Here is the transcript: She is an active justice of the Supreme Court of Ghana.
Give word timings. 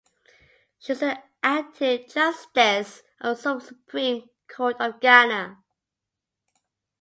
She 0.79 0.93
is 0.93 1.03
an 1.03 1.19
active 1.43 2.07
justice 2.07 3.03
of 3.19 3.39
the 3.43 3.59
Supreme 3.59 4.31
Court 4.47 4.75
of 4.79 4.99
Ghana. 4.99 5.59